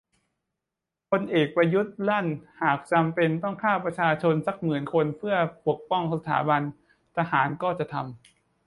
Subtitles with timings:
[1.09, 2.27] พลเอกประยุทธ์ลั่น
[2.61, 5.35] หากจำเป็นต้องฆ่าประชาชนสักหมื่นคนเพื่อ
[5.67, 6.61] ปกป้องสถาบัน"
[7.17, 8.07] ทหารก็จะทำ"